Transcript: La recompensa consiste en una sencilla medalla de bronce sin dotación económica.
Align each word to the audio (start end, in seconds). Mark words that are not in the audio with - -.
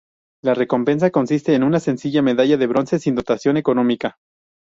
La 0.43 0.55
recompensa 0.55 1.11
consiste 1.11 1.53
en 1.53 1.61
una 1.61 1.79
sencilla 1.79 2.23
medalla 2.23 2.57
de 2.57 2.65
bronce 2.65 2.97
sin 2.97 3.13
dotación 3.13 3.55
económica. 3.57 4.17